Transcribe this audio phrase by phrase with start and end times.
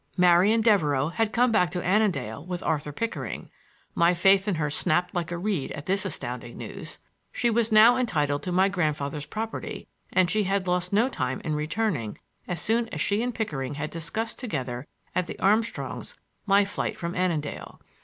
[0.17, 3.51] Marian Devereux had come back to Annandale with Arthur Pickering;
[3.93, 6.97] my faith in her snapped like a reed at this astounding news.
[7.31, 11.53] She was now entitled to my grandfather's property and she had lost no time in
[11.53, 12.17] returning
[12.47, 16.15] as soon as she and Pickering had discussed together at the Armstrongs'
[16.47, 17.79] my flight from Annandale.